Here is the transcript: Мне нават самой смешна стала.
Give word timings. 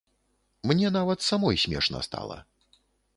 Мне 0.69 0.87
нават 0.97 1.21
самой 1.29 1.55
смешна 1.65 2.01
стала. 2.09 2.37